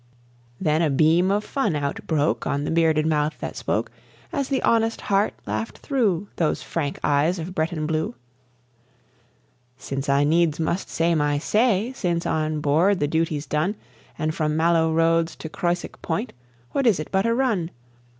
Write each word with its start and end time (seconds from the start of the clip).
Then 0.59 0.81
a 0.81 0.89
beam 0.89 1.29
of 1.29 1.43
fun 1.43 1.75
outbroke 1.75 2.47
On 2.47 2.63
the 2.63 2.71
bearded 2.71 3.05
mouth 3.05 3.37
that 3.39 3.55
spoke, 3.55 3.91
As 4.33 4.49
the 4.49 4.63
honest 4.63 5.01
heart 5.01 5.35
laughed 5.45 5.77
through 5.77 6.27
Those 6.37 6.63
frank 6.63 6.97
eyes 7.03 7.37
of 7.37 7.53
Breton 7.53 7.85
blue: 7.85 8.15
"Since 9.77 10.09
I 10.09 10.23
needs 10.23 10.59
must 10.59 10.89
say 10.89 11.13
my 11.13 11.37
say, 11.37 11.93
Since 11.93 12.25
on 12.25 12.61
board 12.61 12.99
the 12.99 13.07
duty's 13.07 13.45
done, 13.45 13.75
And 14.17 14.33
from 14.33 14.57
Malo 14.57 14.91
Roads 14.91 15.35
to 15.35 15.49
Croisic 15.49 16.01
Point, 16.01 16.33
what 16.71 16.87
is 16.87 16.99
it 16.99 17.09
but 17.11 17.27
a 17.27 17.35
run? 17.35 17.69